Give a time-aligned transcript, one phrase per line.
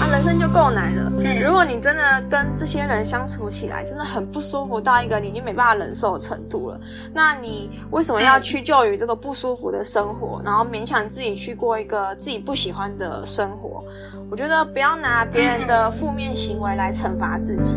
[0.00, 1.12] 啊，人生就够难了。
[1.44, 6.80] 如果你真的跟这些人相处起来，真的很不舒服到一个你已经没办法忍受的程度了，
[7.12, 13.84] 那你为什么要屈就于这个不舒服的生活，然后勉强自己去过一个自己不喜欢的生活？
[14.30, 17.76] 我觉得不要拿别人的负面行为来惩罚自己。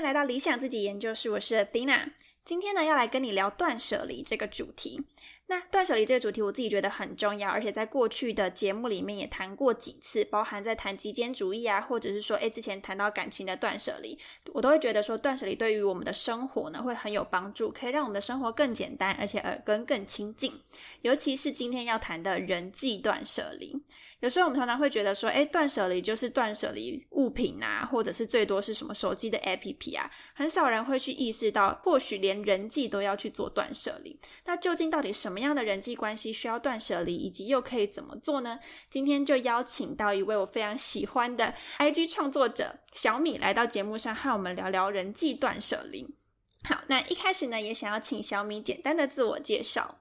[0.00, 2.12] 来到理想自己研究室，我是 Athena。
[2.42, 5.02] 今天呢，要来跟你聊断舍离这个主题。
[5.50, 14.16] 那断舍离这个主题，我自己觉得很重要，而且在过去的节目里面也谈过几次，包含在谈极简主义啊，或者是说，诶之前谈到感情的断舍离，
[14.52, 20.54] 我都会觉得说，断舍离对于我们的生活呢，会很有帮助，可以让我们的生活更简单，而且耳根更清净。
[21.02, 23.82] 尤其是今天要谈的人际断舍离。
[24.20, 34.14] 有时候我们常常会觉得说，哎，断舍离就是断舍离物品啊，或者是最多是什么手机的 APP 啊，很少人会去意识到，或许连人际都要去做断舍离。
[34.44, 38.58] 那究竟到底什么样的人际关系需要断舍离，以及又可以怎么做呢？
[38.88, 46.14] 今天就邀请到一位我非常喜欢的 IG 创作者小米来到节目上，和我们聊聊人际断舍离。
[46.62, 49.96] 好，那一开始呢，也想要请小米简单的自我介绍。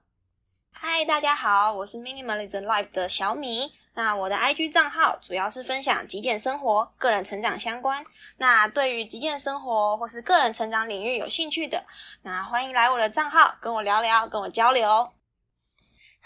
[0.71, 3.73] 嗨，大家好，我是 Minimalism Life 的小米。
[3.95, 8.01] 那我的 IG 账号主要是分享极简生活、个人成长相关。
[8.37, 11.85] 那对于极简生活或是个人成长领域有兴趣的，
[12.21, 15.18] 那欢迎来我的账号跟我聊聊，跟我交流。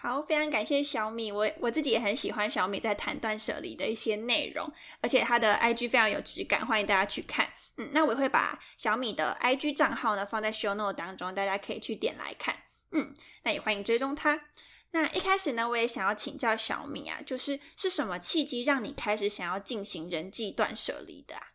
[0.03, 4.69] 好，非常感谢小米，我我自己也很喜欢小米在谈断舍离的一些内容，
[4.99, 7.49] 而且他的 IG 非常有质感，欢迎大家去看。
[7.77, 12.53] 嗯，那我也会把小米的 IG 账号呢放在 Show Note 当中，大家可以去点来看。
[12.91, 14.49] 嗯，那也欢迎追踪他。
[14.91, 21.52] 那一开始呢，我也想要请教小米啊，就是是什么契机让你开始想要进行人际断舍离的啊？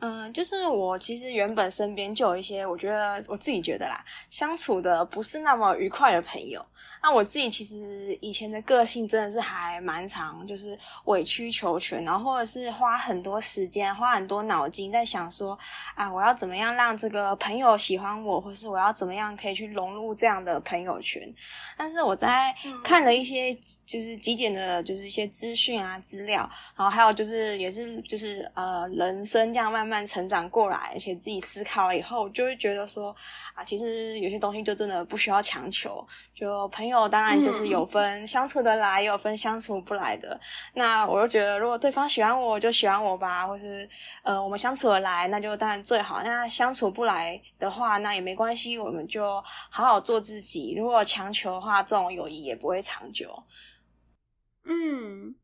[0.00, 6.64] 嗯，就是我其实原本身边就有一些，我觉得我自己觉得啦，相处的不是那么愉快的朋友。
[7.02, 15.58] 那我自己其实以前的个性真的是还蛮长，就是委曲求全，然后或者是花很多时间、花很多脑筋在想说
[15.94, 21.22] 啊，我要怎么样让这个朋友喜欢我，或是我要怎么样可以去融入这样的朋友圈。
[21.74, 23.54] 但是我在看了一些
[23.86, 26.40] 就是极简的，就是一些资讯啊、资料，
[26.76, 33.16] 然后还有就是也是就是呃人生这样慢慢成长过来，而且自己思考了以后，就会觉得说
[33.54, 36.90] 啊，其实有些东西就真的不需要强求，就朋友。
[36.90, 40.40] 友当然就是有分相处得来，也有分相处不来的。
[40.74, 43.88] 那我就觉得，如果对方喜欢我，就喜欢我吧；或是
[44.24, 46.20] 呃，我们相处得来，那就当然最好。
[46.24, 49.40] 那相处不来的话，那也没关系，我们就
[49.70, 50.74] 好好做自己。
[50.76, 53.44] 如果强求的话，这种友谊也不会长久。
[54.64, 55.36] 嗯。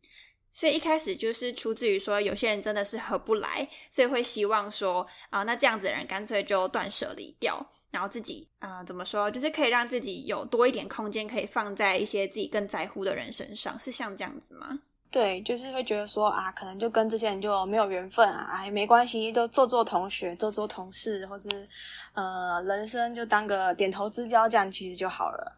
[0.56, 14.78] 所以一开始就是出自于说，有些人真的是合不来，所以会希望说啊，那这样子的人干脆就断舍离掉，然后自己啊，怎么说，就是可以让自己有多一点空间，可以放在一些自己更在乎的人身上，是像这样子吗？
[15.10, 21.48] 对，就是会觉得说啊，可能就跟这些人就没有缘分啊，哎，没关系，就做做同学，做做同事，或是
[22.14, 25.55] 呃，人生就当个点头之交，这样其实就好了。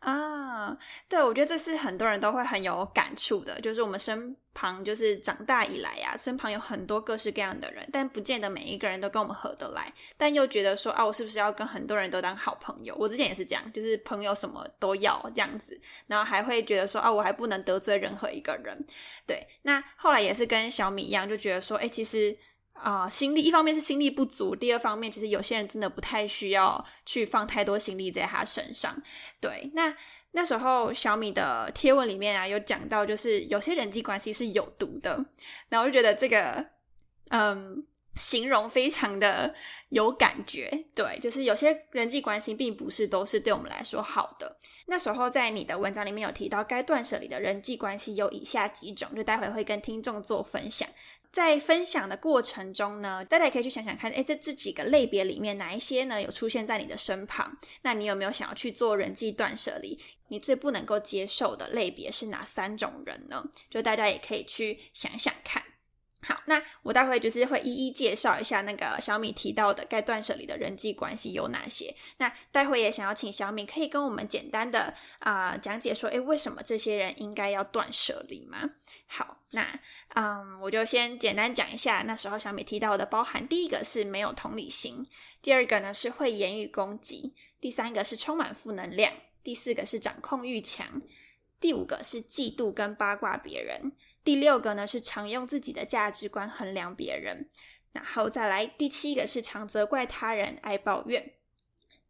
[0.00, 0.78] 啊，
[1.08, 12.94] 对，我觉得这是很多人都会很有感触的，就是我们身旁，就是长大以来呀，身旁有很多各式各样的人，但不见得每一个人都跟我们合得来，但又觉得说啊，我是不是要跟很多人都当好朋友？
[12.96, 18.86] 我之前也是这样，就是朋友什么都要这样子，然后还会觉得说啊，我还不能得罪任何一个人。
[19.26, 22.38] 对，那后来也是跟小米一样，就觉得说，哎，其实。
[22.82, 29.00] 啊，心力一方面是心力不足，第二方面其实有些人真的不太需要去放太多心力在他身上。
[29.40, 29.94] 对，那
[30.32, 35.24] 那时候小米的贴文里面啊，有讲到就是有些人际关系是有毒的，
[35.68, 36.64] 然后我就觉得这个
[37.30, 37.84] 嗯，
[38.16, 39.54] 形容非常的
[39.88, 40.84] 有感觉。
[40.94, 44.56] 对，就是有些人际关系并不是都是对我们来说好的。
[44.86, 50.88] 那时候在你的文章里面有提到，该断舍离的人际关系有以下几种，就待会会跟听众做分享。
[51.30, 57.58] 在分享的过程中呢，大家也可以去想想看，哎，这这几个类别里面哪一些呢有出现在你的身旁？
[57.82, 59.98] 那你有没有想要去做人际断舍离？
[60.28, 63.44] 你最不能够接受的类别是哪三种人呢？
[63.70, 65.62] 就大家也可以去想想看。
[66.20, 71.94] 好，那我待会就是会一一介绍一下那个小米提到的该断舍离的人际关系有哪些。
[72.16, 78.68] 那待会也想要请小米可以跟我们简单的啊讲解说，诶，为什么这些人应该要断舍离吗？
[79.06, 79.64] 好，那
[80.14, 85.06] 嗯，我就先简单讲一下那时候小米提到的，包含第一个是没有同理心，
[85.40, 89.12] 第二个呢是会言语攻击，第三个是充满负能量，
[89.44, 91.00] 第四个是掌控欲强，
[91.60, 93.92] 第五个是嫉妒跟八卦别人。
[94.24, 97.48] 第六个呢是常用自己的价值观衡量别人，
[97.92, 101.34] 然后再来第七个是常责怪他人、爱抱怨，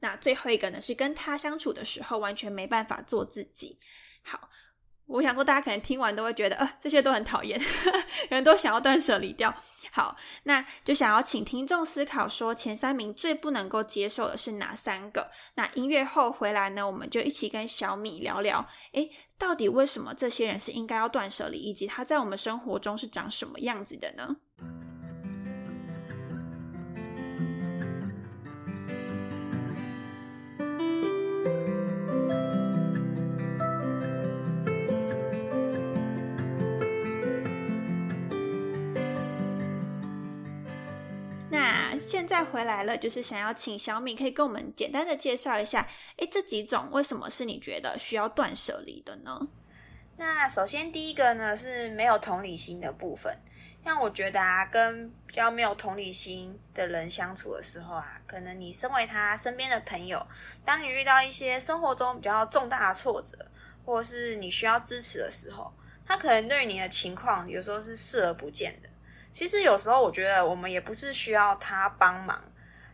[0.01, 3.79] 那最后一个呢是跟他相处的时候完全没办法做自己。
[4.23, 4.51] 好。
[5.09, 7.61] 我想说，大家可能听完都会觉得，呃，这些都很讨厌，
[8.29, 9.53] 人都想要断舍离掉。
[9.91, 15.31] 好，那就想要请听众思考，说前三名最不能够接受的是哪三个？
[15.55, 24.37] 那音乐后回来呢，我们就一起跟小米聊聊，诶，到底为什么这些人是应该要断舍离，以及他在我们生活中是长什么样子的呢？
[42.29, 45.89] 在回来了，就是想要请小米可以跟我们简单的介绍一下，
[46.19, 49.49] 哎，这几种为什么是你觉得需要断舍离的呢？
[50.19, 53.35] 那首先第一个呢是没有同理心的部分，
[53.83, 60.27] 像我觉得啊，跟比较没有同理心的人相处的时候啊，可能你身为他身边的朋友，
[60.65, 63.39] 当你遇到一些生活中比较重大的挫折，
[63.87, 65.73] 或是你需要支持的时候，
[66.05, 68.88] 他可能对你的情况有时候是视而不见的。
[69.39, 72.43] 其实有时候我觉得我们也不是需要他帮忙，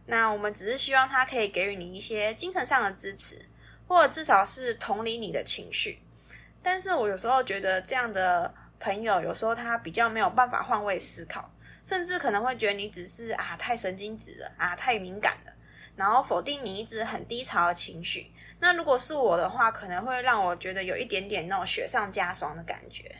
[0.05, 3.49] 那我们只是希望他可以给予你一些精神上的支持，
[3.89, 6.03] 或者至少是同理你的情绪。
[6.63, 11.51] 但是我有时候觉得这样的朋友，有时候他比较没有办法换位思考，
[11.83, 15.53] 甚至可能会觉得你只是啊太神经质了啊太敏感了，
[15.97, 18.31] 然后否定你一直很低潮的情绪。
[18.61, 23.17] 那如果是我的话，可能会让我觉得有一点点那种雪上加霜的感觉。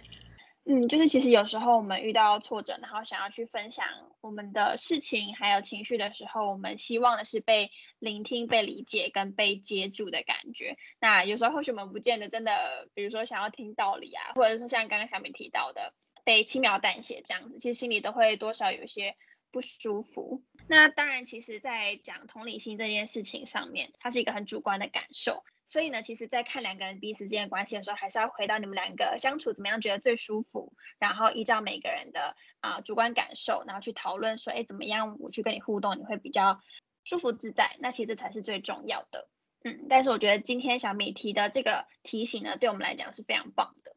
[0.67, 3.87] 嗯，就是其实有时候我们遇到挫折，然后想要去分享
[4.23, 10.77] 我们的事情还有情绪的时候，我们希望的是被聆听、被理解跟被接住的感觉。
[10.99, 15.93] 那有时候或许我们不见得真的，比如说想要听道理啊，或者说像刚刚小米提到的
[16.25, 19.15] 被轻描淡写这样子，其实心里都会多少有些
[19.53, 20.43] 不舒服。
[20.67, 25.45] 那当然，其实，在讲同理心这件事情上面，它是一个很主观的感受。
[25.75, 36.61] 所以呢，其实，在看两个人彼此之间的关系的时候，还是要回到你们两个相处怎么样，觉得最舒服，然后依照每个人的啊主观感受，然后去讨论说，哎，怎么样我去跟你互动，你会比较
[37.03, 37.75] 舒服自在。
[37.81, 39.29] 那其实才是最重要的。
[39.65, 43.97] 嗯，但是我觉得今天小米提的这个提醒呢，对我们来讲是非常棒的。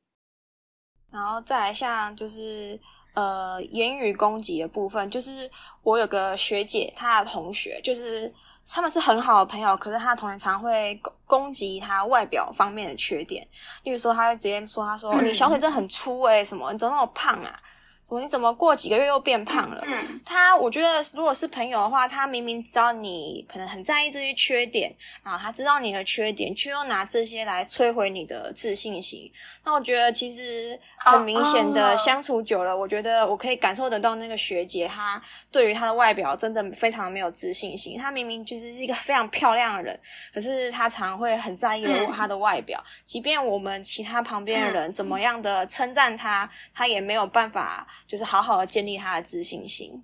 [1.11, 2.79] 然后再来像就是
[3.13, 5.47] 呃言语攻击的部分，就是
[5.83, 8.33] 我有个学姐，她的同学就是。
[8.69, 13.47] 他们是很好的朋友，可是他的同学常会攻攻击他外表方面的缺点，
[13.83, 17.59] 例如说，他会直接说：“他说你小腿真的很粗诶，什么你怎么那么胖啊？”
[18.07, 18.21] 什么？
[18.21, 19.83] 你怎么过几个月又变胖了？
[20.23, 29.29] 他，我觉得如果是朋友的话，他明明知道你可能很在意这些缺点，然后他知道你的缺点，却又拿这些来摧毁你的自信心。
[29.65, 35.21] 那我觉得其实很明显的相处久了，我觉得我可以感受得到那个学姐她
[35.51, 37.97] 对于她的外表真的非常没有自信心。
[37.97, 39.99] 她明明就是一个非常漂亮的人，
[40.33, 47.85] 可是她常会很在意的她的外表，即便我们其他旁边的人怎么样的称赞她，她也没有办法。
[48.05, 50.03] 就是好好的建立他的自信心，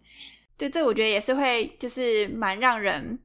[0.58, 3.20] 对，这我觉得也是会，就是蛮让人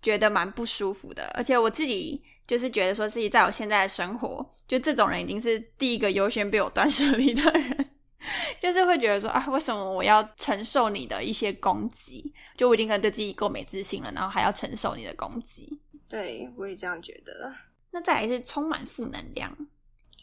[0.00, 1.30] 觉得蛮不舒服的。
[1.34, 7.90] 而且我自己就是觉得说自己在我现在的生活，就这种人已经是第一个优先被我断舍离的人，
[8.60, 12.32] 就是会觉得说啊，为什么我要承受你的一些攻击？
[12.56, 15.80] 就我已经可能对自己够没自信了，然后还要承受你的攻击。
[16.08, 17.54] 对，我也这样觉得。
[17.90, 19.54] 那再来是充满负能量，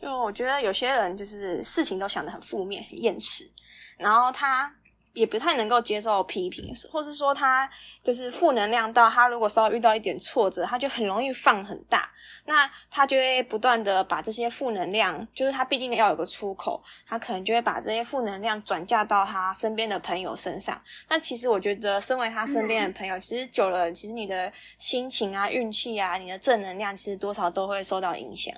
[0.06, 3.50] 就我觉得有些人就是事情都想得很负面、很厌世。
[3.98, 4.72] 然后他
[5.14, 7.68] 也不太能够接受批评，或是说他
[8.04, 12.08] 就是负能量到他如果稍微遇到一点挫折，他就很容易放很大。
[12.46, 20.80] 那他就会不断的把这些负能量，就是他毕竟要有个出口，他可能就会把这些负能量转嫁到他身边的朋友身上。
[21.10, 28.54] 那其实我觉得，身为他身边的朋友，其实久了，其实你的心情啊、运气啊、你的正能量，其实多少都会受到影响。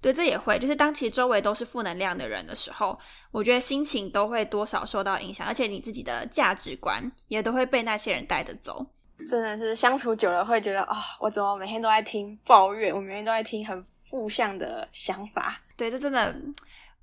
[0.00, 2.96] 对，这也会，就是当其实周围都是负能量的人的时候，
[3.32, 8.86] 我觉得心情都会多少受到影响，而且你自己的价值观也都会被那些人带着走。
[9.26, 15.60] 真的是相处久了会觉得，啊，我怎么每天都在听抱怨，我每天都在听很负向的想法。
[15.76, 16.32] 对，这真的，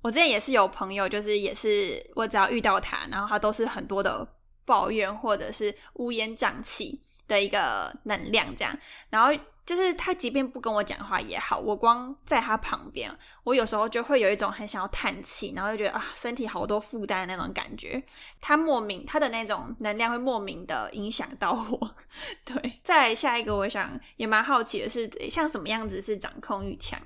[0.00, 4.26] 我之前也是有朋友，就是也是我只要遇到他，然后他都是很多的
[4.64, 6.98] 抱怨或者是乌烟瘴气
[7.28, 8.74] 的一个能量这样，
[9.10, 9.30] 然后。
[9.66, 13.10] 就是他，即便不跟我讲话也好，我光在他旁边，
[13.42, 18.00] 我有时候就会有一种很想要叹气，然后就觉得啊，身体好多负担那种感觉。
[18.40, 21.96] 他莫名他的那种能量会莫名的影响到我。
[22.46, 26.96] 对，再来下一个，我想也蛮好奇的是，像什么样子是掌控欲强？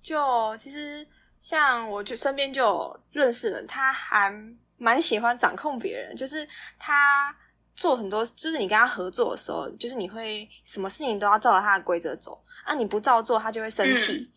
[0.00, 1.04] 就其实
[1.40, 4.32] 像我就身边就有认识人，他还
[4.78, 6.48] 蛮喜欢掌控别人，就是
[6.78, 7.36] 他。
[7.74, 14.30] 做很多，就是你跟他合作的时候，就是你会什么事情都要照着他的规则走，啊，你不照做，他就会生气。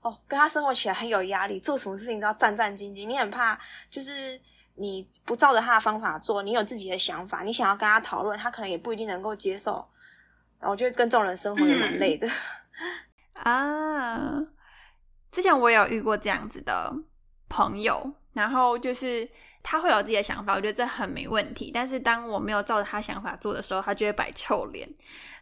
[0.00, 3.58] 哦，跟他生活起来很有压力，做什么事情都要战战兢兢，你很怕，
[3.90, 4.40] 就是
[4.76, 9.84] 你不照着他的方法做，你有自己的想法，你想要跟他讨论，他可能也不一定能够接受。
[10.60, 12.28] 我觉得跟这种人生活也蛮累的
[13.34, 14.40] 啊。
[15.32, 16.94] 之前我有遇过这样子的
[17.48, 18.14] 朋友。
[18.38, 19.28] 然后就是
[19.64, 21.72] 他会有自己的想法，我觉得这很没问题。
[21.74, 24.88] 但是当我没有照着他想法做的时候，他就会摆臭脸，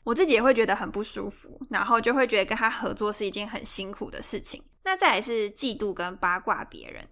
[0.02, 4.62] 我自己也会觉得很不舒服，然后就会觉得跟他合作是一件很辛苦的事情。
[4.82, 7.06] 那再来是嫉妒跟八卦别人。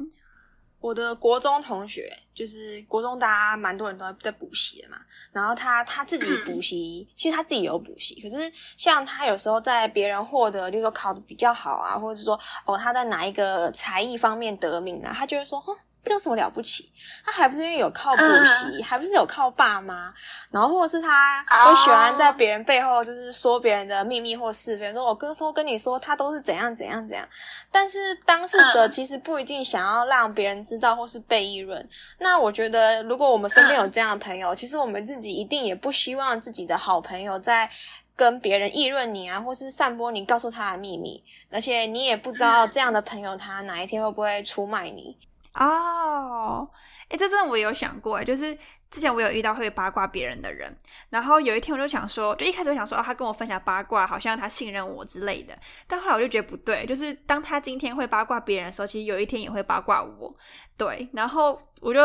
[0.84, 4.98] 我的国中同学，就是国中大家蛮多人都在补习的嘛，
[5.32, 15.74] 然后他他自己补习，其实他自己有补习，可是像他有时候在别人获得，就是说考的比较好啊，或者是说哦他在哪一个才艺方面得名啊，他就会说，哼。
[16.04, 16.92] 这有什么了不起？
[17.24, 20.12] 他还不是因为有靠补习，还不是有靠爸妈，
[20.50, 27.26] 然后或者是他会喜欢在别人背后就是说别人的秘密或是非，说我哥偷跟你说他都是怎样怎样怎样，
[27.70, 31.86] 但是当事者其实不一定想要让别人知道或是被议论。
[32.18, 37.68] 那我觉得，如果我们身边有这样的朋友，其实我们自己一定也不希望自己的好朋友在
[38.16, 45.16] 跟别人议论你啊，或是散播你告诉他的秘密，而且你也不知道这样的朋友他哪一天会不会出卖你。
[45.54, 46.68] 哦，
[47.08, 48.56] 哎，这真的我有想过，就是
[48.90, 50.76] 之前我有遇到会八卦别人的人，
[51.10, 55.56] 然后有一天我就想说，就一开始我想说，哦，他跟我分享八卦，好像他信任我之类的，
[55.86, 60.36] 但后来我就觉得不对，就是当他今天会八卦别人的时候，其实有一天也会八卦我，
[60.76, 62.00] 对，然后我就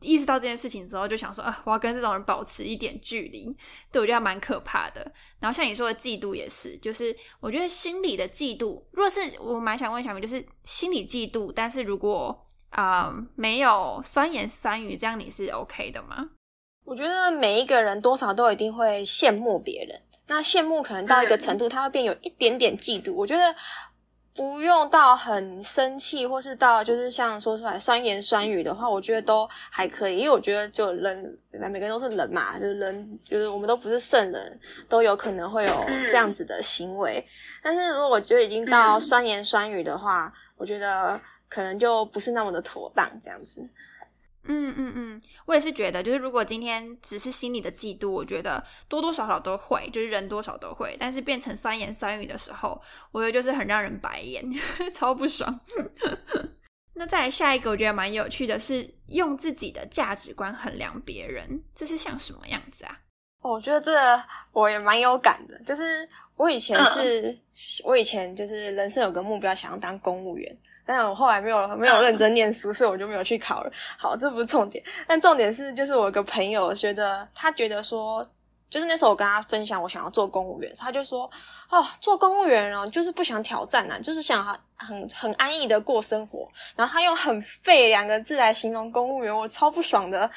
[0.00, 3.56] 意识到这件事情之后，就想说，啊，我要跟这种人保持一点距离，
[3.90, 5.10] 对我觉得蛮可怕的。
[5.38, 16.30] 然后像你说的嫉妒也是，就是我觉得心理的嫉妒，如果是我蛮想问小明，就是心理嫉妒，但是如果啊，没有酸言酸语，这样你是 OK 的吗？
[16.84, 23.12] 我觉得每一个人多少都一定会羡慕别人，那羡慕可能到一个程度，他会变有一点点嫉妒。
[23.12, 23.54] 我觉得
[24.34, 37.24] 不用到很生气，或是到就是像说出来酸言酸语的话，我觉得都还可以，因为我觉得就人，每个人都是人嘛，就是人，就是我们都不是圣人，都有可能会有这样子的行为。
[37.62, 41.20] 但是如果我觉得已经到酸言酸语的话，我觉得。
[41.50, 43.68] 可能就不是那么的妥当，这样子。
[44.44, 50.96] 嗯嗯嗯，我也是觉得，就是如果今天只是心里的嫉妒，我觉得多多少少都会，就是人多少都会。
[50.98, 52.80] 但是变成酸言酸语的时候，
[53.12, 54.42] 我觉得就是很让人白眼，
[54.94, 55.60] 超不爽。
[56.94, 62.98] 那再来下一个，我觉得蛮有趣的，是用自己的价值观衡量别人，这是像什么样子啊？
[63.42, 63.92] 哦，我觉得这
[64.52, 66.08] 我也蛮有感的，就是
[66.40, 67.36] 我以前是，
[67.84, 70.56] 我以前就是人生有个目标，想要当公务员。
[70.86, 73.70] 但我后来没有没有认真念书，所以我就没有去考了。
[73.98, 78.26] 好，这不是重点，但重点是，就是我有个朋友觉得，他觉得说。
[78.70, 81.28] 就是那时候我跟他分享我想要做公务员，他就说
[81.68, 84.42] ：“哦，做公务员哦，就是不想挑战呐，就是想
[84.76, 90.30] 很很安逸的过生活。”然后他用“很废”两个字来形容公务员，我超不爽的。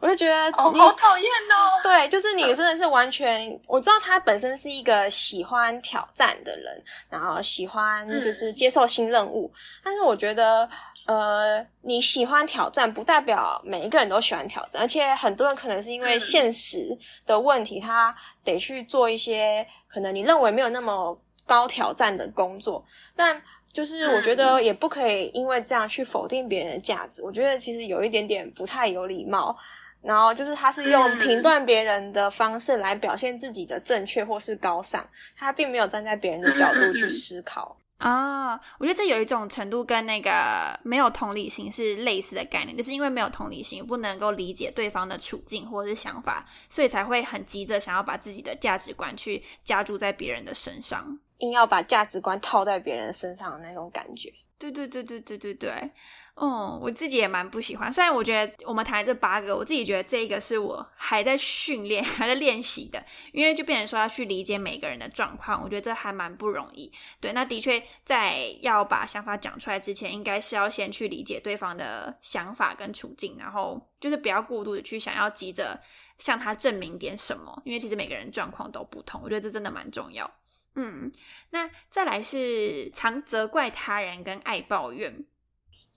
[0.00, 1.80] 我就觉得好讨厌哦。
[1.82, 9.50] 对，就是你真的是完全，我知道他本身是一个喜欢挑战的人，然后喜欢就是接受新任务，
[9.84, 10.68] 但是我觉得。
[11.06, 22.84] 呃，你喜欢挑战，不代表每一个人都喜欢挑战，而且很多人可能是因为现实的问题，他得去做一些可能你认为没有那么高挑战的工作。
[23.14, 23.40] 但
[23.72, 27.22] 就是我觉得也不可以因为这样去否定别人的价值。
[27.22, 29.56] 我觉得其实有一点点不太有礼貌。
[30.02, 35.04] 然后就是他是用评断别人的方式来表现自己的正确或是高尚，
[35.36, 37.76] 他并没有站在别人的角度去思考。
[37.98, 54.30] 啊，我觉得这有一种程度跟那个没有同理心是类似的概念，就是因为没有同理心，不能够理解对方的处境或者是想法，所以才会很急着想要把自己的价值观去加注在别人的身上，硬要把价值观套在别人身上的那种感觉。
[54.58, 55.90] 对对对对对对对，
[56.36, 57.90] 哦，我自己也蛮不喜欢。
[57.90, 63.02] 虽然我觉得我们谈这八个，我自己觉得这一个是我还在训练、 还在练习的，
[63.32, 66.92] 因为就变成说要去理解每个人的状况，我觉得这还蛮不容易。
[67.20, 75.80] 对，那的确在要把想法讲出来之前，应该是要先去理解对方的想法跟处境，然后就是不要过度的去想要急着
[76.18, 80.30] 向他证明点什么，因为其实每个人状况都不同，我觉得这真的蛮重要。
[80.74, 81.10] 嗯，
[81.48, 85.24] 那再来是常责怪他人跟爱抱怨。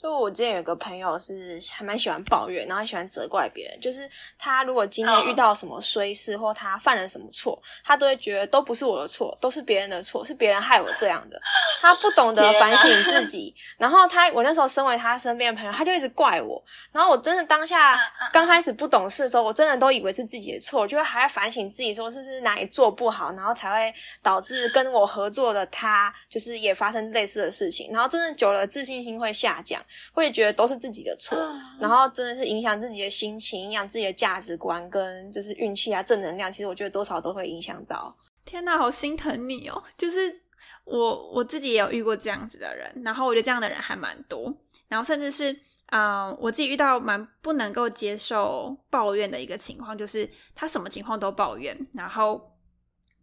[0.02, 3.78] 就我之前有个朋友是还蛮喜欢抱怨，然后喜欢责怪别人。
[3.82, 11.38] 就是他如果今天遇到什么衰事，或他犯了什么错，他都会觉得都不是我的错，都是别人的错，是别人害我这样的。
[11.82, 13.54] 他不懂得反省自己。
[13.78, 16.64] 然后他，我那时候身为他身边的朋友，他就一直怪我。
[16.94, 17.98] 然后我真的当下
[18.32, 27.92] 刚开始不懂事的时候，我真的都以为是自己的错，就会还要反省自己，说是不是哪里做不好，然后才会导致跟我合作的他就是也发生类似的事情。
[27.92, 29.82] 然后真的久了，自信心会下降。
[30.12, 31.38] 会觉得都是自己的错，
[31.80, 36.52] 然后真的是影响自己的心情，影响自己的价值观，跟就是运气啊，正能量。
[36.52, 38.16] 其实我觉得多少都会影响到。
[38.46, 39.84] 天哪，好心疼你哦！
[39.98, 40.42] 就是
[40.84, 44.52] 我我自己也有遇过这样子的人，然后我觉得这样的人还蛮多，
[44.88, 45.56] 然后甚至是
[45.92, 51.78] 嗯，我自己遇到蛮不能够接受抱怨的一个情况，就是他什么情况都抱怨。
[51.94, 52.42] 然后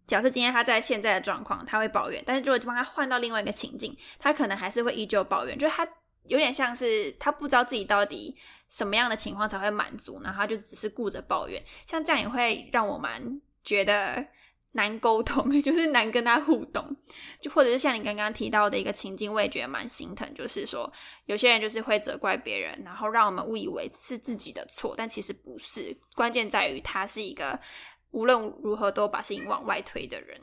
[0.06, 5.86] 假设今天他在现在的状况，他会抱怨，但是如果帮他换到另外一个情境，他可能还是会依旧抱怨，就是他。
[6.28, 8.36] 有点像是他不知道自己到底
[8.68, 14.26] 什么样的情况才会满足，然后他就只是顾着抱怨，像这样也会让我蛮觉得
[14.72, 16.84] 难沟通， 就是难跟他互动。
[17.40, 20.92] 就或者是像你刚刚提到的一个情境，我也觉得蛮心疼，就是说
[21.26, 25.96] 有些人就是会责怪别人，然后让我们误以为是自己的错，但其实不是。
[26.14, 27.58] 关键在于他是一个
[28.10, 30.40] 无论如何都把事情往外推的人。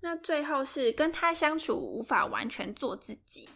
[0.00, 3.48] 那最后是跟他相处无法完全做自己。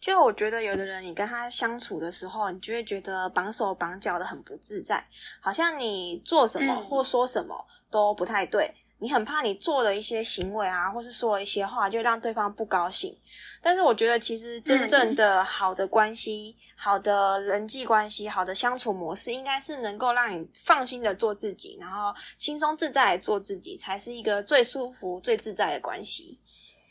[0.00, 5.04] 就我觉得，有的人你跟他相处的时候，你就会觉得绑手绑脚的很不自在，
[5.40, 13.18] 好像你做什么或说什么都不太对，你很怕你做的一些行为啊，或是说一些话，就让对方不高兴。
[13.60, 26.38] 但是我觉得，其实真正的好的关系、好的人际关系、好的相处模式，应该是能够让你放心的做自己，然后轻松自在的做自己，才是一个最舒服、最自在的关系。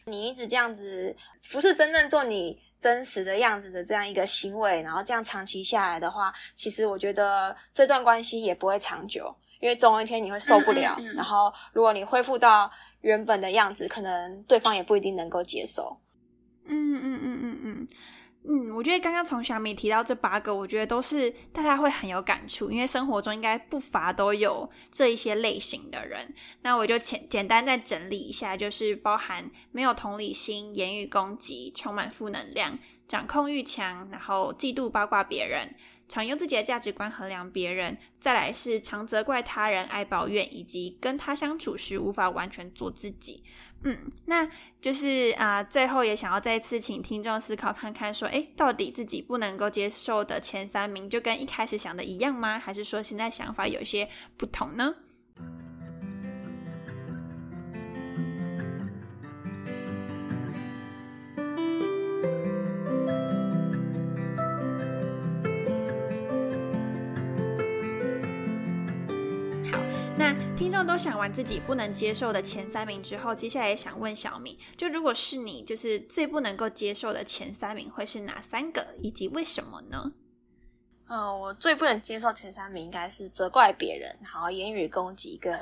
[0.04, 1.16] 你一直这样子，
[1.52, 2.67] 不是真正做你。
[2.80, 10.98] 真实的样子的这样一个行为，然后这样长期下来的话，其实我觉得这段关系也不会长久，因为总有一天你会受不了。
[11.16, 16.00] 然后如果你恢复到原本的样子，可能对方也不一定能够接受。
[16.66, 17.88] 嗯嗯嗯嗯嗯。
[18.50, 26.34] 嗯，我觉得刚刚从小米提到这八个，我觉得都是大家会很有感触，因为生活中应该不乏都有这一些类型的人。
[26.62, 35.76] 那我就简简单再整理一下，就是包含没有同理心、言语攻击、充满负能量、掌控欲强，然后嫉妒八卦别人，
[36.08, 43.44] 常用自己的价值观衡量别人，再来是常责怪他人、爱抱怨，以及跟他相处时无法完全做自己。
[43.84, 44.50] 嗯，那
[44.82, 52.58] 就是啊，最后也想要再次请听众思考看看，说，哎，到底自己不能够接受的前三名，就跟一开始想的一样吗？
[52.60, 54.96] 还是说现在想法有些不同呢？
[70.68, 80.12] 听众都想完自己不能接受的前三名之后，接下来也想问小米，就如果是你，就是最不能够接受的前三名会是哪三个，以及为什么呢？
[81.08, 85.58] 嗯，我最不能接受前三名应该是责怪别人，然后言语攻击，跟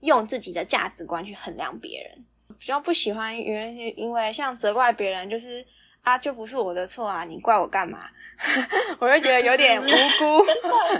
[0.00, 2.26] 用自己的价值观去衡量别人。
[2.58, 5.64] 比较不喜欢，因为因为像责怪别人，就是
[6.02, 8.10] 啊，就不是我的错啊，你怪我干嘛？
[9.00, 9.86] 我就觉得有点无
[10.18, 10.44] 辜，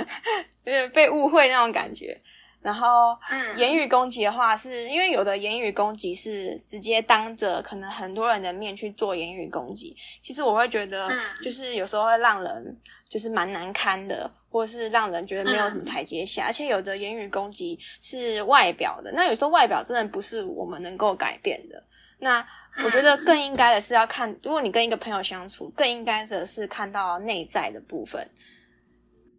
[0.65, 2.19] 有点被误会那种感觉。
[2.63, 3.17] 然后，
[3.57, 9.97] 言语攻击的话，是因为有的言语攻击是直接当着可能很多人的面去做言语攻击。
[10.21, 11.09] 其实我会觉得，
[11.41, 16.45] 就是有时候会让人就是蛮难堪的，或者是让人觉得没有什么台阶下。
[16.45, 21.83] 而且有的言语攻击是外表的，那有时候外表真的不是我们能够改变的。
[22.19, 22.47] 那
[22.85, 28.29] 我觉得更应该的是要看，如果你跟一个朋友相处，更应该的是看到内在的部分。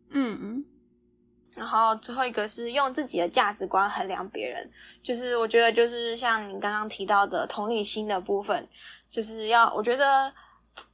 [0.09, 0.65] 嗯嗯。
[1.55, 4.69] 然后最后一个是用自己的价值观衡量别人，
[5.03, 8.67] 就是我觉得就是像你刚刚提到的同理心的部分，
[9.09, 10.33] 就是要我觉得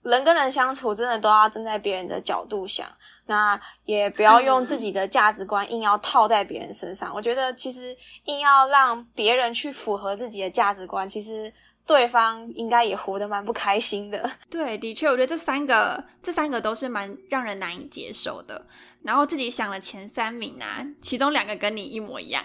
[0.01, 2.87] 人跟人相处真的都要站在别人的角度想，
[3.27, 7.13] 那也不要用自己的价值观硬要套在别人身上。
[7.13, 11.53] 我觉得其实硬要让别人去符合自己的价值观，其实
[11.85, 14.29] 对方应该也活得蛮不开心的。
[14.49, 18.65] 对，的确，我觉得这三个这三个都是蛮让人难以接受的。
[19.07, 22.43] 然后自己想了前三名啊，其中两个跟你一模一样，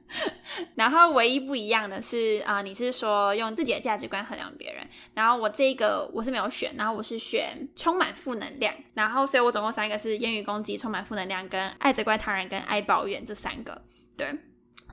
[0.74, 13.82] 然后唯一不一样的是啊，你是说用自己的价值观衡量别人，然后我这个我是没有选，然后我是选充满负能量，然后所以我总共三个是言语攻击、充满负能量、跟爱责怪他人、跟爱抱怨这三个，
[14.16, 14.34] 对。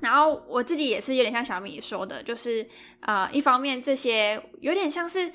[0.02, 2.68] 然后我自己也是有点像小米说的，就是
[3.00, 5.32] 呃，一方面这些有点像是。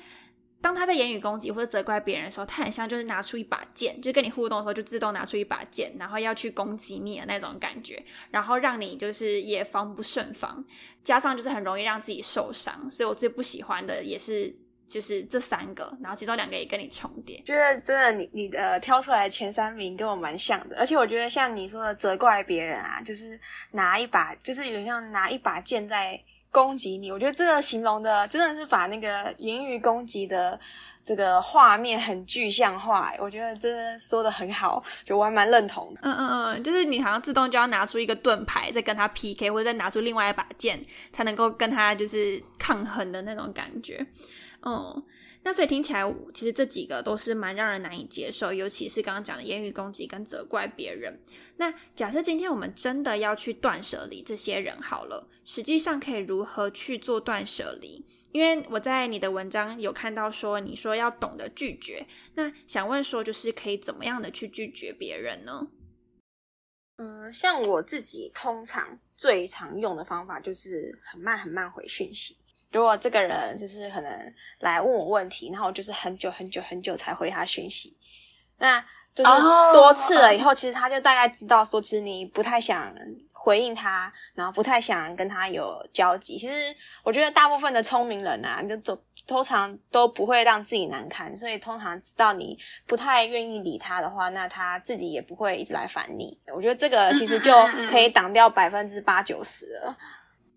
[0.65, 10.65] 当他在言语攻击或者责怪别人的时候，他很像就是拿出一把剑，就跟你互动的时候就自动拿出一把剑，然后要去攻击你的那种感觉，然后让你就是也防不胜防，
[11.03, 12.89] 加上就是很容易让自己受伤。
[12.89, 14.51] 所以我最不喜欢的也是
[14.87, 17.39] 就是这三个，然后其中两个也跟你重叠。
[17.45, 26.19] 觉得真的你你的挑出来前三名跟我蛮像的，而且我觉得像你说的责怪别人啊，就是拿一把，就是有像拿一把剑在。
[26.55, 30.57] 攻击你，我觉得这个形容的真的是把那个言语攻击的
[31.03, 35.99] 这个画面很具象化，我觉得真的说的很好，就我还蛮认同的。
[36.03, 44.05] 嗯嗯嗯，就是你好像自动就要拿出一个盾牌，再跟他 PK，或者再拿出另外一把剑，才能够跟他就是抗衡的那种感觉。
[44.65, 45.03] 嗯。
[45.45, 46.03] 那所以听起来，
[46.33, 51.19] 其实这几个都是蛮让人难以接受，尤其是刚刚讲的言语攻击跟责怪别人。
[51.57, 58.03] 那假设今天我们真的要去断舍离这些人好了，实际上可以如何去做断舍离？
[58.31, 62.07] 因为我在你的文章有看到说，你说要懂得拒绝。
[62.33, 65.67] 那想问说，就是可以怎么样的去拒绝别人呢？
[66.97, 72.35] 嗯，像我自己通常最常用的方法就是很慢很慢回讯息。
[72.75, 77.95] 如果这个人就是可能来问我问题，然后就是很久很久很久才回他讯息，
[78.57, 78.81] 那
[79.13, 79.31] 就是
[79.71, 82.93] 多次了以后，其实他就大概知道说，其实你不太想
[83.31, 86.37] 回应他，然后不太想跟他有交集。
[86.37, 86.53] 其实
[87.01, 96.37] 我觉得大部分的聪明人啊，就都通常都不会让自己难堪，所以通常知道你不太愿意理他的话，那他自己也不会一直来烦你。
[96.53, 97.53] 我觉得这个其实就
[97.89, 99.97] 可以挡掉百分之八九十了。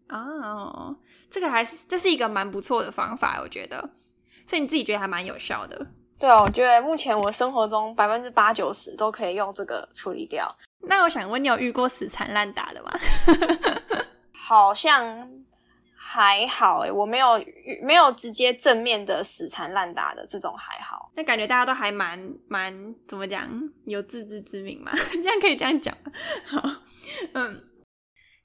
[0.08, 0.96] 哦。
[1.30, 3.90] 这个还是这是一个蛮不错的方法，我觉得，
[4.46, 5.86] 所以你自己觉得还蛮有效的。
[6.18, 10.52] 对啊，我觉得目前我生活中百分之八九十都可以用这个处理掉。
[10.80, 12.90] 那我想问，你有遇过死缠烂打的吗？
[14.32, 15.28] 好像
[15.94, 17.44] 还好诶，我没有
[17.82, 21.12] 没有直接正面的死缠烂打的这种还好。
[21.14, 23.48] 那感觉大家都还蛮蛮怎么讲，
[23.84, 24.90] 有自知之明嘛？
[25.12, 25.94] 这样可以这样讲。
[26.46, 26.62] 好，
[27.34, 27.62] 嗯，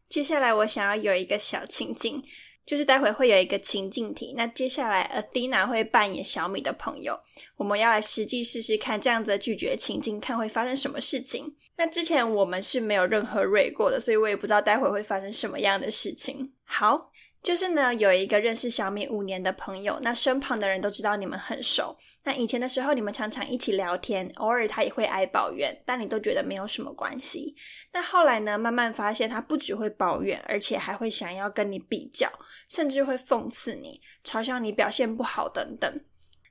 [0.09, 2.21] 接下来我想要有一个小情境。
[2.65, 7.19] 就是待会会有一个情境题，那接下来 Athena 会扮演小米的朋友，
[7.57, 11.53] 我们要来实际试试看这样子的拒绝情境，看会发生什么事情。
[11.77, 16.53] 那之前我们是没有任何瑞过的，所以我也不知道待会会发生什么样的事情。
[16.63, 17.11] 好。
[17.43, 21.93] 就是呢，有一个认识小米五年的朋友，那身旁的人都知道你们很熟。
[22.23, 27.53] 那以前的时候，你们常常一起聊天，偶尔他也会爱抱怨，但你都觉得没有什么关系。
[27.91, 32.31] 那后来呢，慢慢发现他不只会抱怨，而且还会想要跟你比较，
[32.73, 36.01] 甚至会讽刺你，嘲笑你表现不好等等。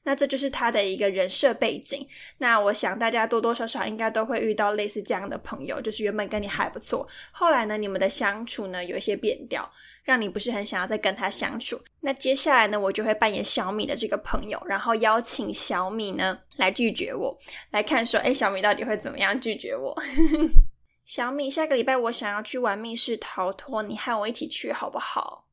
[0.05, 2.07] 那这就是他的一个人设背景。
[2.39, 9.69] 那我想大家多多少少应该都会遇到类似这样的朋友，就是原本跟你还不错，后来呢，你们的相处呢有一些变调，
[10.05, 11.81] 让你不是很想要再跟他相处。
[12.01, 17.37] 那接下来呢，我就会扮演小米的这个朋友，然后邀请小米呢来拒绝我，
[17.71, 19.93] 来看说，哎，小米到底会怎么样拒绝我？
[21.05, 25.49] 小米，下个礼拜我想要去玩密室逃脱，你和我一起去好不好？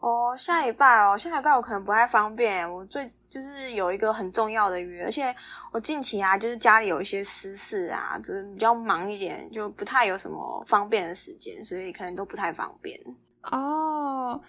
[0.00, 2.72] 哦，下礼拜哦，下礼拜我可能不太方便。
[2.72, 5.34] 我最就是有一个很重要的约，而且
[5.72, 12.98] 我近期啊，就是家里有一些私事啊，就是比较忙一点，就不太有什么方便的时间，所以可能都不太方便。
[13.42, 14.40] 哦，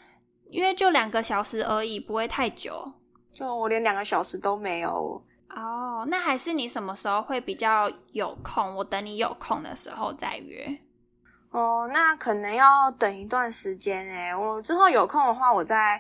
[0.49, 2.91] 因为就两个小时而已，不会太久。
[3.33, 5.19] 就我连两个小时都没有。
[5.49, 8.75] 哦，那还是你什么时候会比较有空？
[8.75, 10.79] 我等你有空的时候再约。
[11.51, 14.35] 哦，那可能要等一段时间诶。
[14.35, 15.99] 我之后有空的话，我再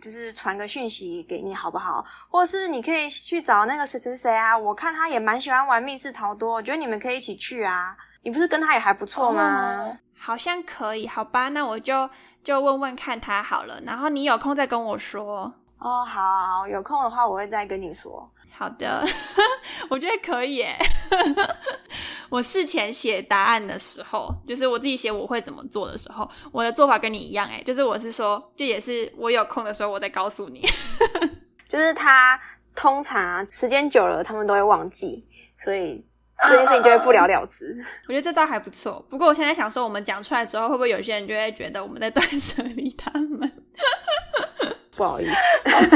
[0.00, 2.04] 就是传个讯息给你，好不好？
[2.28, 7.96] 或者是你可以去找那个谁谁谁啊，我看他也蛮喜欢玩密室逃脱，我觉得你们可以一起去啊。
[8.22, 9.96] 你不是跟他也还不错吗？
[10.18, 12.10] 好像可以，好吧，那我就
[12.42, 13.80] 就问问看他好了。
[13.86, 15.52] 然后你有空再跟我说。
[15.78, 18.28] 哦，好，有空的话我会再跟你说。
[18.50, 19.04] 好的，
[19.88, 20.76] 我觉得可以耶。
[22.28, 27.48] 我事前写答案的时候，就是我自己写我会怎么做的时候，我的做法跟你一样。
[27.48, 30.62] 哎，就是我是说，这也是我有空的时候我再告诉你。
[31.68, 32.38] 就是他
[32.74, 36.06] 通常时间久了，他们都会忘记，所以
[36.46, 37.74] 这件事情就会不了了之。
[38.08, 39.04] 我觉得这招还不错。
[39.08, 43.50] 不过我现在想说，我们讲出来之后，会不会有些人就会觉得我们在断舍离他们？
[44.98, 45.32] 不好意思。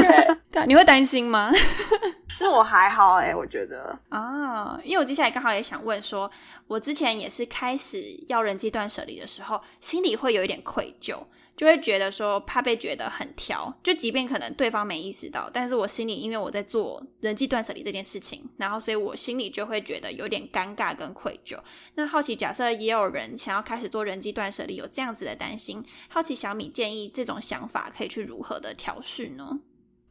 [0.49, 1.51] 对，你会担心吗？
[2.31, 6.29] 其实我还好哎，我觉得啊，因为我接下来刚好也想问说，
[6.67, 11.17] 我之前也是开始要人际断舍离的时候，心里会有一点愧疚。
[11.55, 21.57] 就会觉得说怕被觉得很挑，就即便可能对方没意识到，但是我心里因为我在做人际断舍离这件事情，然后所以我心里就会觉得有点尴尬跟愧疚。
[21.95, 29.59] 那好奇，假设也有人想要开始做人际断舍离，有这样子的担心，好奇小米建议这种想法可以去如何的调试呢？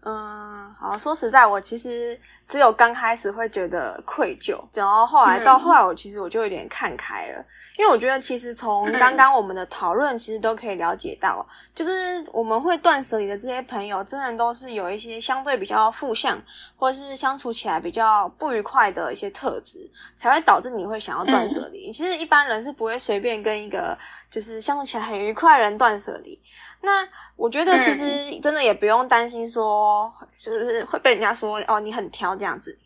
[0.05, 7.45] 嗯，好，说实在，我其实只有刚开始会觉得愧疚，然后后来到后来，我其实我就有点看开了，
[7.79, 16.41] 因为我觉得其实从刚刚我们的讨论，其实都可以了解到，就是我们会断舍离的这些朋友，真的都是有一些相对比较负向，
[16.77, 21.91] 或者是相处起来比较不愉快的一些特质，才会导致你会想要断舍离。
[21.91, 23.97] 其实一般人是不会随便跟一个
[24.31, 26.39] 就是相处起来很愉快的人断舍离。
[26.85, 28.05] 那我觉得其实
[28.41, 32.77] 真的也不用担心说，就是会被人家说哦你很挑这样子，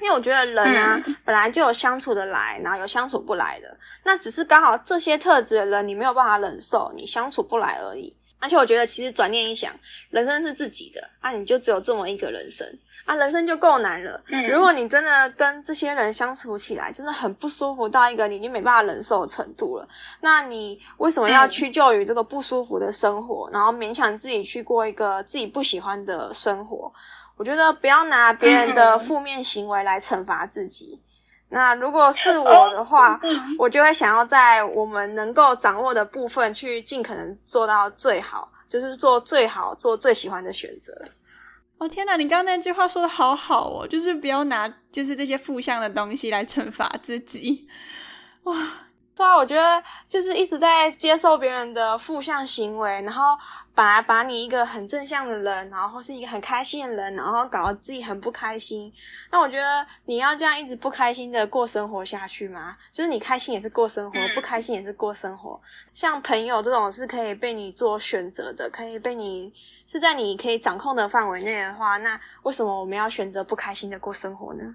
[0.00, 8.16] 因为我觉得人啊本来就有相处的来，然后有相处不来的，那只是刚好这些特质的人你没有办法忍受，你相处不来而已。
[8.40, 9.72] 而且我觉得其实转念一想，
[10.10, 12.66] 人生是自己的，啊你就只有这么一个人生。
[13.06, 14.18] 啊，人生就够难了。
[14.50, 19.86] 如果你真的跟这些人相处起来，真的很不舒服到一个你已经没办法忍受的程度了，
[20.22, 26.90] 那你为什么要屈就于这个不舒服的生活，然后勉强自己去过一个自己不喜欢的生活？
[27.36, 31.00] 我觉得不要拿别人的负面行为来惩罚自己。
[31.48, 33.20] 那如果是我的话，
[33.58, 40.92] 我就会想要在我们能够掌握的部分去尽可能做到最好，就是做最好、做最喜欢的选择。
[41.78, 47.68] 哦天哪，你刚刚那句话说的好好哦，就是不要拿就是这些负向的东西来惩罚自己，
[48.44, 48.54] 哇。
[49.16, 53.38] 对啊，我觉得就是一直在接受别人的负向行为，然后
[53.72, 58.92] 本来把你一个很正向的人，然后是一个很开心的人，然后搞得自己很不开心。
[59.30, 62.76] 那我觉得你要这样一直不开心的过生活下去吗？
[62.90, 65.60] 就是你开心也是过生活，不开心也是过生活。
[65.92, 69.52] 像朋友这种是可以被你做选择的，可以被你
[69.86, 74.74] 是在你可以掌控的范围内的话，那为什么我们要选择不开心的过生活呢？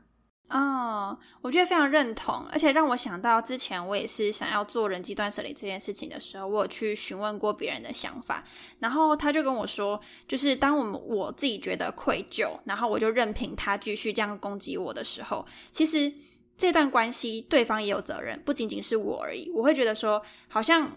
[0.49, 8.43] 哦，我觉得非常认同，而且让我想到之前我也是想要做人际断舍离这件事情的时候，我有去询问过别人的想法，
[8.79, 16.12] 然后他就跟我说，就是当我们我自己觉得愧疚，然后我就任凭他继续这样攻击我的时候，其实
[16.57, 19.51] 这段关系对方也有责任，不仅仅是我而已。
[19.53, 20.91] 我会觉得说，好像。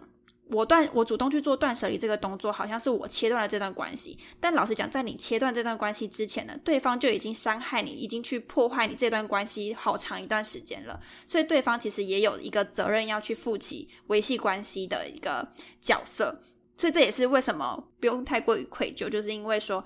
[0.49, 4.19] 我断，我主动去做断舍离这个动作，好像是我切断了这段关系。
[4.39, 11.01] 但老实讲，在你切断这段关系之前呢，对方就已经伤害你，已经去破坏你这段关系好长一段时间了。
[11.27, 15.49] 所以对方其实也有一个责任要去负起维系关系的一个
[15.81, 16.39] 角色。
[16.77, 19.83] 所以这也是为什么不用太过于愧疚，就是因为说，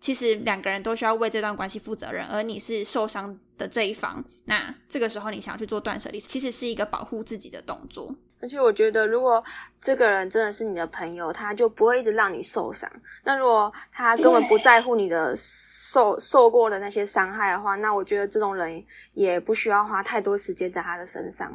[0.00, 8.14] 其实两个人都需要为这段关系负责任，而你是受伤的这一方，那这个时候你想要去做断舍离，其实是一个保护自己的动作。
[8.44, 9.42] 而且我觉得，如果
[9.80, 12.86] 这个人真的是你的朋友，他就不会一直让你受伤。
[13.24, 21.50] 那如果他根本不在乎你的受受过的那些伤害的话，那我觉得这种人也不需要花太多时间在他的身上。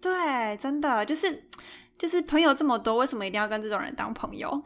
[0.00, 1.42] 对，真的就是
[1.98, 4.62] 就是朋友这么多，为什么一定要跟这种人当朋友？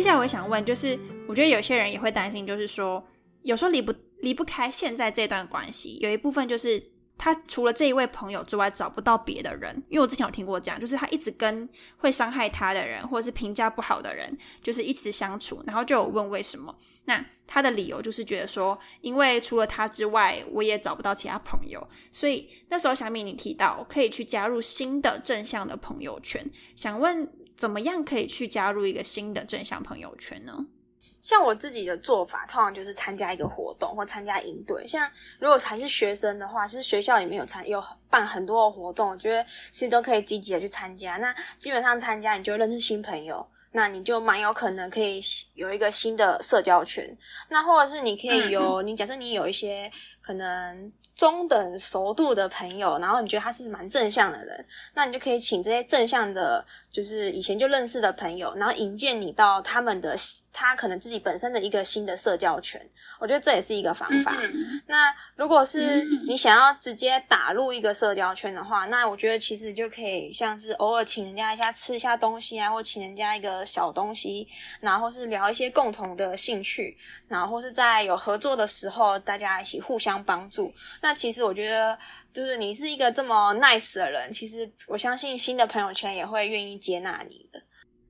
[0.00, 3.06] 接下来我想问，就是我觉得有些人也会担心，就是说
[3.42, 6.82] 有时候离不离不开现在这段关系，有一部分就是
[7.18, 9.76] 他除了这一位朋友之外找不到别的人。
[9.90, 16.74] 因为我之前有听过这样，就是他一直跟会伤害他的人，或者是评价不好的人，就是一直相处，然后就有问为什么？
[17.04, 21.86] 那他的理由就是觉得说，因为除了他之外，我也找不到其他朋友。
[22.10, 27.30] 所以那时候小米你提到可以去加入新的正向的朋友圈，想问。
[27.60, 30.64] 怎么样可以去加入一个新的正向朋友圈呢？
[31.20, 34.86] 像我自己的做法，通常就是参加一个活动或参加营队。
[34.86, 35.06] 像
[35.38, 41.18] 如果还是学生的话，其实学校里面有参有办很多的活动，我觉得其实都可以积极的去参加。
[41.18, 45.20] 那基本上参加，你就认识新朋友，那你就蛮有可能可以
[45.52, 47.14] 有一个新的社交圈。
[47.50, 49.92] 那或者是你可以有你假设你有一些
[50.22, 50.90] 可能。
[51.16, 60.16] 中等熟度的朋友，然后你觉得他是蛮正向的人，那你就可以请这些正向的，就是以前就认识的朋友，然后引荐你到他们的
[60.52, 62.80] 他可能自己本身的一个新的社交圈。
[63.18, 64.34] 我觉得这也是一个方法。
[64.86, 74.48] 那如果是你想要直接打入一个社交圈的话，那我觉得其实就可以像是偶尔请人家一下吃一下东西啊，或请人家一个小东西，
[74.80, 76.96] 然后是聊一些共同的兴趣，
[77.28, 80.72] 然后或是在有合作的时候，大家一起互相帮助。
[81.02, 81.98] 那其实我觉得，
[82.32, 87.62] 就是你是一个这么 nice 的人，其实我相信新的朋友圈也会愿意接纳你的。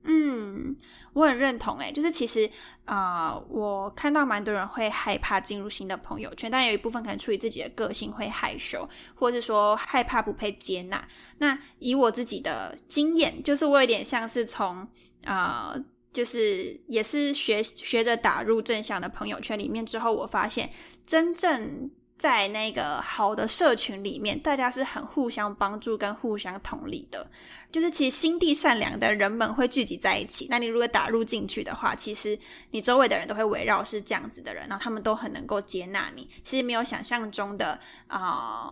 [0.03, 0.75] 嗯。
[1.13, 2.49] 我很认同，诶，就是其实
[2.85, 11.05] 啊，我看到蛮多人会害怕进入新的朋友圈，但有一部分可能出于自己的个性会害羞，或是说害怕不被接纳。
[11.39, 14.87] 那以我自己的经验，就是我有点像是从
[15.25, 15.75] 啊，
[16.13, 20.69] 就是也是学学着打入正向的朋友圈里面之后，我发现
[21.05, 27.27] 真正在那个好的社群里面，大家是很互相帮助跟互相同理的。
[27.71, 30.45] 就是其实心地善良的人们会聚集在一起。
[30.47, 32.37] 那你如果打入进去的话，其实
[32.69, 36.29] 你周围的人都会围绕是这样子的人，然后他们都很能够接纳你。
[36.43, 38.71] 其实没有想象中的啊，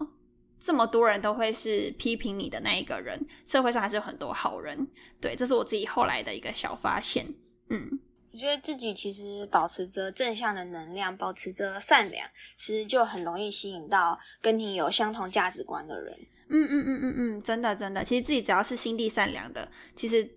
[0.60, 3.20] 这么多人都会是批评你的那一个人。
[3.48, 4.88] 社会上还是有很多好人。
[5.20, 7.26] 对，这是我自己后来的一个小发现。
[7.70, 8.00] 嗯，
[8.32, 16.14] 我觉得自己其实保持着正向的能量，保持着善良，其实就很容易吸引到跟你有相同价值观的人。
[16.50, 20.30] 嗯嗯嗯嗯嗯，真的真的，其实自己只要是心地善良的，其实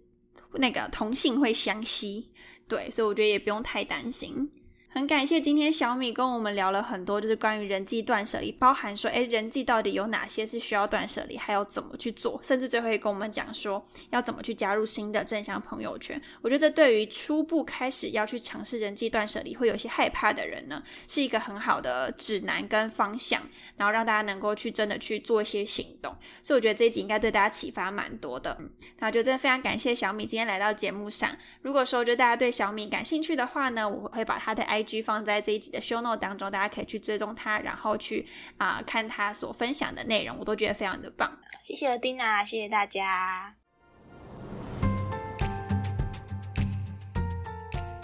[0.54, 2.30] 那个同性会相吸，
[2.68, 4.50] 对，所以我觉得也不用太担心。
[4.94, 16.20] 很感谢今天小米跟我们聊了很多，就是关于人际断舍离，包含说，哎，人际到底有哪些是需要断舍离，还有怎么去做，甚至最后也跟我们讲说要怎么去加入新的正向朋友圈。
[16.42, 23.40] 我觉得这对于初步开始要去尝试人际断舍离，会有些害怕的人呢，是一个很好的指南跟方向，
[23.78, 26.14] 然后让大家能够去真的去做一些行动。
[26.42, 28.58] 所以我觉得这一集应该对大家启发蛮多的。
[28.98, 31.34] 那就真的非常感谢小米今天来到节目上。
[31.62, 34.81] 如果说就大家对小米感兴趣的话呢，我会把他的 I。
[34.82, 41.38] IG 放在这一集的 show note 当中，大家可以去追踪他，然后去啊看他所分享的内容，我都觉得非常的棒。
[41.62, 43.54] 谢谢 Dina，谢谢大家。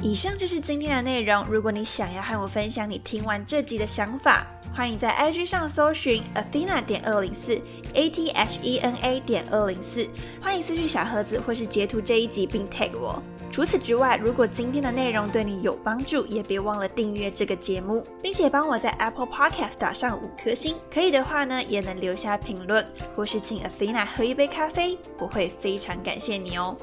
[0.01, 1.45] 以上就是今天的内容。
[1.47, 7.61] 如果你想要和我分享你听完这集的想法，欢迎在 IG 上搜寻 Athena 点二零四
[7.95, 10.09] A T H E N A 点二零四，
[10.41, 13.21] 欢迎私讯小盒子或是截图这一集并 tag 我。
[13.59, 20.77] 除此之外，如果今天的内容对你有帮助，也别忘了订阅这个节目，并且帮我在 Apple Podcast 打上五颗星。
[20.89, 26.77] 可以的话呢，也能留下评论，或是请 Athena 喝一杯咖啡，我会非常感谢你哦。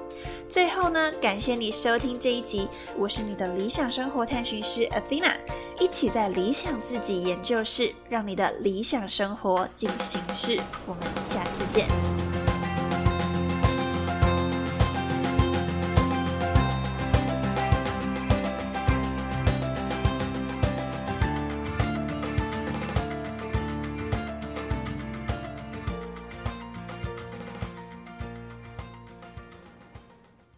[0.50, 5.32] 最后呢，感谢你收听这一集，我是你的理想生活探寻师 Athena，
[5.80, 10.60] 一起在理想自己研究室，让你的理想生活进行式。
[10.86, 12.35] 我们下次见。